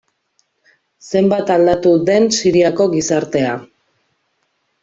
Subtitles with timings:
[1.11, 3.55] Zenbat aldatu den Siriako gizartea.